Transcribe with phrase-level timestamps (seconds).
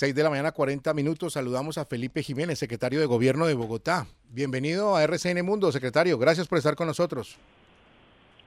[0.00, 1.34] 6 de la mañana, 40 minutos.
[1.34, 4.06] Saludamos a Felipe Jiménez, secretario de Gobierno de Bogotá.
[4.30, 6.16] Bienvenido a RCN Mundo, secretario.
[6.16, 7.38] Gracias por estar con nosotros.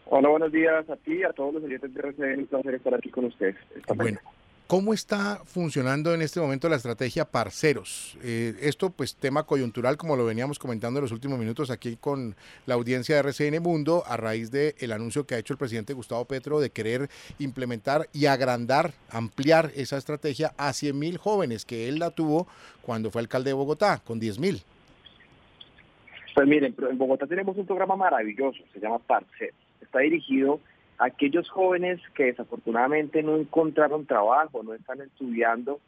[0.08, 2.40] Hola, buenos días a ti y a todos los oyentes de RCN.
[2.40, 3.56] Un placer estar aquí con ustedes.
[3.76, 4.43] esta Bueno, mañana.
[4.74, 8.18] ¿Cómo está funcionando en este momento la estrategia Parceros?
[8.24, 12.36] Eh, esto, pues, tema coyuntural, como lo veníamos comentando en los últimos minutos aquí con
[12.66, 15.94] la audiencia de RCN Mundo, a raíz del el anuncio que ha hecho el presidente
[15.94, 17.08] Gustavo Petro de querer
[17.38, 22.48] implementar y agrandar, ampliar esa estrategia a 100 mil jóvenes, que él la tuvo
[22.82, 24.64] cuando fue alcalde de Bogotá, con 10 mil.
[26.34, 29.54] Pues miren, en Bogotá tenemos un programa maravilloso, se llama Parceros.
[29.82, 30.60] Está dirigido
[30.98, 35.80] aquellos jóvenes que desafortunadamente no encontraron trabajo, no están estudiando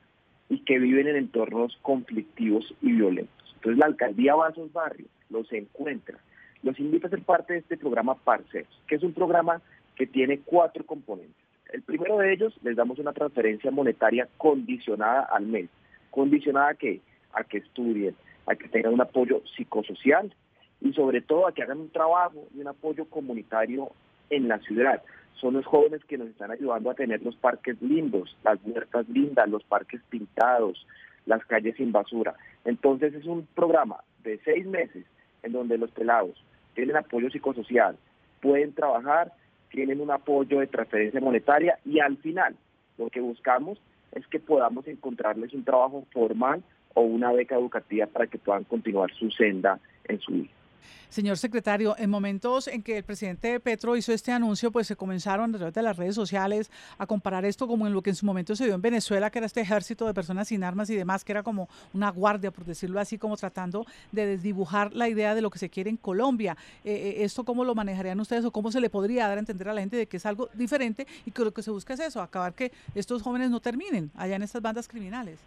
[0.50, 3.54] y que viven en entornos conflictivos y violentos.
[3.56, 6.18] Entonces la alcaldía va a esos barrios, los encuentra,
[6.64, 9.62] los invita a ser parte de este programa Parceros, que es un programa
[9.96, 11.36] que tiene cuatro componentes.
[11.72, 15.70] El primero de ellos, les damos una transferencia monetaria condicionada al mes.
[16.12, 17.02] ¿Condicionada a qué?
[17.34, 20.34] A que estudien, a que tengan un apoyo psicosocial
[20.80, 23.92] y sobre todo a que hagan un trabajo y un apoyo comunitario
[24.30, 25.02] en la ciudad.
[25.36, 29.50] Son los jóvenes que nos están ayudando a tener los parques lindos, las huertas lindas,
[29.50, 30.86] los parques pintados,
[31.26, 32.36] las calles sin basura.
[32.64, 35.06] Entonces es un programa de seis meses
[35.44, 36.44] en donde los pelados
[36.74, 37.98] tienen apoyo psicosocial,
[38.42, 39.32] pueden trabajar,
[39.70, 42.56] tienen un apoyo de transferencia monetaria y al final
[42.98, 43.80] lo que buscamos
[44.12, 46.64] es que podamos encontrarles un trabajo formal
[46.94, 50.50] o una beca educativa para que puedan continuar su senda en su vida.
[51.10, 55.54] Señor secretario, en momentos en que el presidente Petro hizo este anuncio, pues se comenzaron
[55.56, 58.26] a través de las redes sociales a comparar esto como en lo que en su
[58.26, 61.24] momento se dio en Venezuela, que era este ejército de personas sin armas y demás,
[61.24, 65.42] que era como una guardia, por decirlo así, como tratando de desdibujar la idea de
[65.42, 66.58] lo que se quiere en Colombia.
[66.84, 69.70] Eh, eh, ¿Esto cómo lo manejarían ustedes o cómo se le podría dar a entender
[69.70, 72.00] a la gente de que es algo diferente y que lo que se busca es
[72.00, 75.40] eso, acabar que estos jóvenes no terminen allá en estas bandas criminales?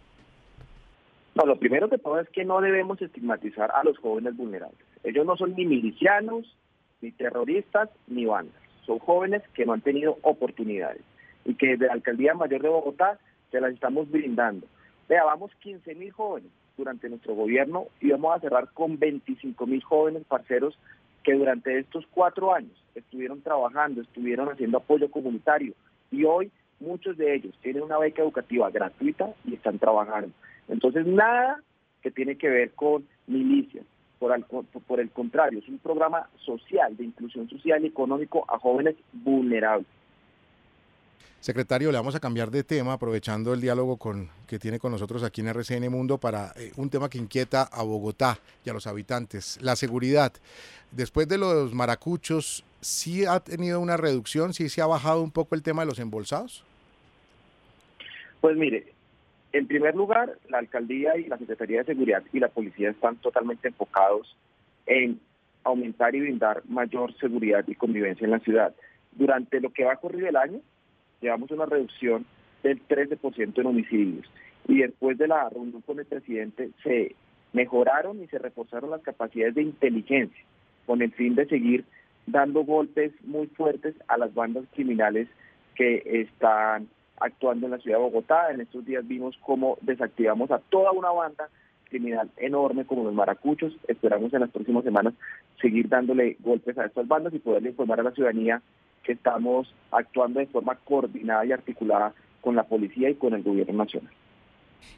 [1.35, 4.88] No, lo primero que todo es que no debemos estigmatizar a los jóvenes vulnerables.
[5.03, 6.55] Ellos no son ni milicianos,
[7.01, 8.61] ni terroristas, ni bandas.
[8.85, 11.01] Son jóvenes que no han tenido oportunidades
[11.45, 13.19] y que desde la Alcaldía Mayor de Bogotá
[13.51, 14.67] se las estamos brindando.
[15.07, 19.83] Vea, vamos 15 mil jóvenes durante nuestro gobierno y vamos a cerrar con 25 mil
[19.83, 20.77] jóvenes parceros
[21.23, 25.73] que durante estos cuatro años estuvieron trabajando, estuvieron haciendo apoyo comunitario
[26.11, 30.31] y hoy muchos de ellos tienen una beca educativa gratuita y están trabajando.
[30.67, 31.61] Entonces, nada
[32.01, 33.85] que tiene que ver con milicias.
[34.19, 38.59] Por, al- por el contrario, es un programa social, de inclusión social y económico a
[38.59, 39.87] jóvenes vulnerables.
[41.39, 45.23] Secretario, le vamos a cambiar de tema, aprovechando el diálogo con, que tiene con nosotros
[45.23, 48.87] aquí en RCN Mundo para eh, un tema que inquieta a Bogotá y a los
[48.87, 50.33] habitantes, la seguridad.
[50.91, 54.53] Después de los maracuchos, ¿sí ha tenido una reducción?
[54.53, 56.65] ¿Sí se ha bajado un poco el tema de los embolsados?
[58.41, 58.93] Pues mire,
[59.51, 63.69] en primer lugar, la alcaldía y la Secretaría de Seguridad y la policía están totalmente
[63.69, 64.35] enfocados
[64.85, 65.19] en
[65.63, 68.75] aumentar y brindar mayor seguridad y convivencia en la ciudad.
[69.11, 70.59] Durante lo que va a el año,
[71.21, 72.25] llevamos una reducción
[72.63, 74.25] del 13% en homicidios.
[74.67, 77.15] Y después de la reunión con el presidente, se
[77.53, 80.43] mejoraron y se reforzaron las capacidades de inteligencia
[80.85, 81.85] con el fin de seguir
[82.27, 85.27] dando golpes muy fuertes a las bandas criminales
[85.75, 86.87] que están
[87.19, 88.51] actuando en la ciudad de Bogotá.
[88.51, 91.49] En estos días vimos cómo desactivamos a toda una banda
[91.89, 93.75] criminal enorme como los maracuchos.
[93.87, 95.13] Esperamos en las próximas semanas
[95.61, 98.61] seguir dándole golpes a estas bandas y poderle informar a la ciudadanía
[99.03, 103.83] que estamos actuando de forma coordinada y articulada con la policía y con el gobierno
[103.83, 104.13] nacional.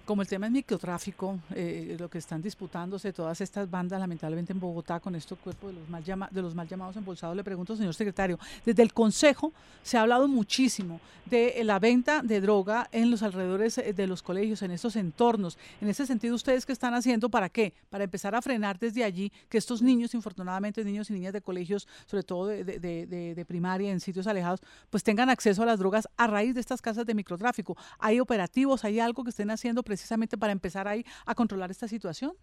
[0.06, 4.60] Como el tema es microtráfico, eh, lo que están disputándose todas estas bandas, lamentablemente en
[4.60, 7.76] Bogotá, con estos cuerpos de los mal, llama, de los mal llamados embolsados, le pregunto,
[7.76, 13.12] señor secretario, desde el Consejo se ha hablado muchísimo de la venta de droga en
[13.12, 15.58] los alrededores eh, de los colegios, en estos entornos.
[15.80, 17.30] En ese sentido, ¿ustedes qué están haciendo?
[17.30, 17.74] ¿Para qué?
[17.90, 21.88] Para empezar a frenar desde allí que estos niños, infortunadamente niños y niñas de colegios,
[22.06, 26.54] sobre todo de primaria, en sitios alejados, pues tengan acceso a las drogas a raíz
[26.54, 27.78] de estas casas de microtráfico.
[28.00, 32.34] ¿Hay operativos, hay algo que estén haciendo precisamente para empezar ahí a controlar esta situación?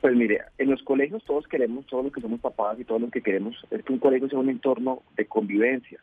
[0.00, 3.10] Pues mire, en los colegios todos queremos, todos los que somos papás y todos los
[3.10, 5.98] que queremos, es que un colegio sea un entorno de convivencia,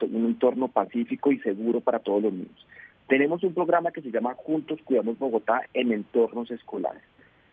[0.00, 2.66] un entorno pacífico y seguro para todos los niños.
[3.06, 7.02] Tenemos un programa que se llama Juntos Cuidamos Bogotá en entornos escolares.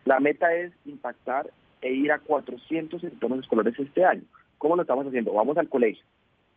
[0.04, 1.50] La meta es impactar
[1.80, 4.24] e ir a 400 entornos escolares este año.
[4.58, 5.34] ¿Cómo lo estamos haciendo?
[5.34, 6.04] Vamos al colegio,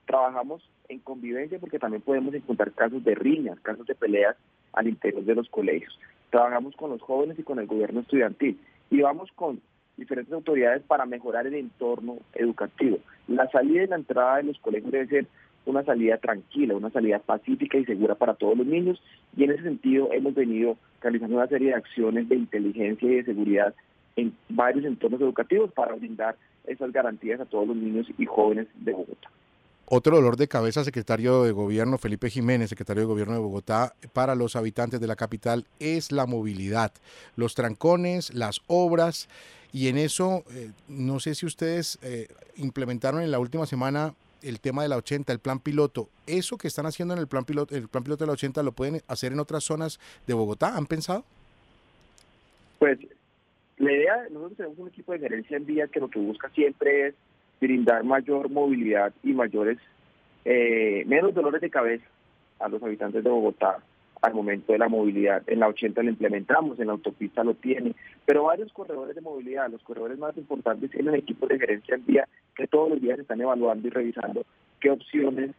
[0.05, 4.35] trabajamos en convivencia porque también podemos encontrar casos de riñas, casos de peleas
[4.73, 5.97] al interior de los colegios.
[6.29, 9.61] Trabajamos con los jóvenes y con el gobierno estudiantil y vamos con
[9.97, 12.99] diferentes autoridades para mejorar el entorno educativo.
[13.27, 15.25] La salida y la entrada de los colegios debe ser
[15.65, 19.01] una salida tranquila, una salida pacífica y segura para todos los niños
[19.35, 23.25] y en ese sentido hemos venido realizando una serie de acciones de inteligencia y de
[23.25, 23.73] seguridad
[24.15, 28.93] en varios entornos educativos para brindar esas garantías a todos los niños y jóvenes de
[28.93, 29.29] Bogotá.
[29.91, 34.35] Otro dolor de cabeza, secretario de Gobierno Felipe Jiménez, secretario de Gobierno de Bogotá, para
[34.35, 36.93] los habitantes de la capital es la movilidad,
[37.35, 39.27] los trancones, las obras,
[39.73, 42.27] y en eso, eh, no sé si ustedes eh,
[42.57, 44.13] implementaron en la última semana
[44.43, 46.07] el tema de la 80, el plan piloto.
[46.27, 48.73] ¿Eso que están haciendo en el plan piloto, el plan piloto de la 80 lo
[48.73, 50.77] pueden hacer en otras zonas de Bogotá?
[50.77, 51.25] ¿Han pensado?
[52.77, 52.99] Pues
[53.77, 57.07] la idea, nosotros tenemos un equipo de gerencia en vía que lo que busca siempre
[57.07, 57.15] es
[57.59, 59.77] brindar mayor movilidad y mayores,
[60.45, 62.05] eh, menos dolores de cabeza
[62.59, 63.77] a los habitantes de Bogotá
[64.21, 65.43] al momento de la movilidad.
[65.47, 67.95] En la 80 lo implementamos, en la autopista lo tiene,
[68.25, 72.27] pero varios corredores de movilidad, los corredores más importantes tienen equipos de gerencia en vía
[72.55, 74.45] que todos los días están evaluando y revisando
[74.79, 75.51] qué opciones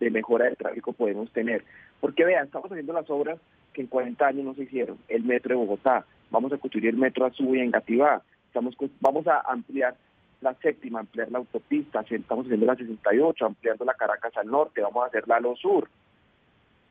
[0.00, 1.64] de mejora del tráfico podemos tener.
[2.00, 3.38] Porque vean, estamos haciendo las obras
[3.72, 6.96] que en 40 años no se hicieron, el metro de Bogotá, vamos a construir el
[6.96, 9.94] metro Azul y en Gativá, estamos, vamos a ampliar
[10.40, 15.02] la séptima, ampliar la autopista, estamos haciendo la 68, ampliando la Caracas al norte, vamos
[15.02, 15.88] a hacer la Lo Sur.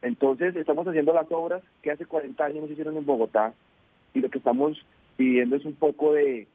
[0.01, 3.53] Entonces estamos haciendo las obras que hace 40 años no se hicieron en Bogotá
[4.13, 4.77] y lo que estamos
[5.15, 6.47] pidiendo es un poco de,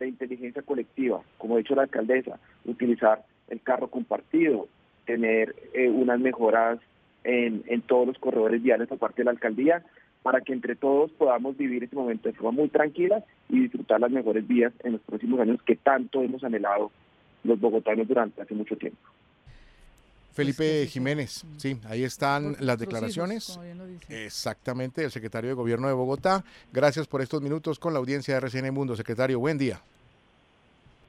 [0.00, 4.68] inteligencia colectiva, como ha dicho la alcaldesa, utilizar el carro compartido,
[5.06, 6.78] tener eh, unas mejoras
[7.24, 9.84] en, en todos los corredores viales por parte de la alcaldía
[10.28, 14.10] para que entre todos podamos vivir este momento de forma muy tranquila y disfrutar las
[14.10, 16.90] mejores vías en los próximos años que tanto hemos anhelado
[17.44, 19.00] los bogotanos durante hace mucho tiempo.
[20.34, 23.58] Felipe Jiménez, sí, ahí están las declaraciones.
[24.10, 26.44] Exactamente, el secretario de Gobierno de Bogotá.
[26.74, 28.96] Gracias por estos minutos con la audiencia de RCN Mundo.
[28.96, 29.80] Secretario, buen día.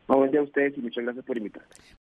[0.08, 1.68] buen día a ustedes y muchas gracias por invitarme.